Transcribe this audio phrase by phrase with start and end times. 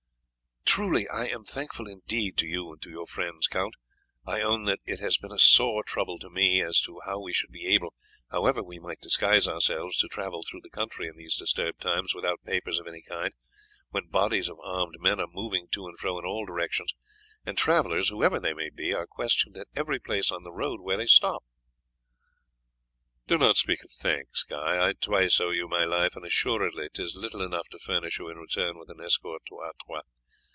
[0.63, 3.75] "Truly, I am thankful indeed to you and to your friends, Count.
[4.25, 7.33] I own that it has been a sore trouble to me as to how we
[7.33, 7.93] should be able,
[8.29, 12.41] however we might disguise ourselves, to travel through the country in these disturbed times, without
[12.45, 13.33] papers of any kind,
[13.89, 16.95] when bodies of armed men are moving to and fro in all directions,
[17.45, 20.95] and travellers, whoever they may be, are questioned at every place on the road where
[20.95, 21.43] they stop."
[23.27, 27.17] "Do not speak of thanks, Guy; I twice owe you my life, and assuredly 'tis
[27.17, 30.03] little enough to furnish you in return with an escort to Artois.